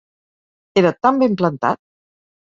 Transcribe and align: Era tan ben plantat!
Era 0.81 0.91
tan 1.05 1.19
ben 1.23 1.35
plantat! 1.41 1.79